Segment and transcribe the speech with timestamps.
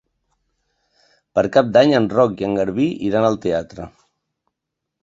[1.35, 3.89] Per Cap d'Any en Roc i en Garbí iran al teatre.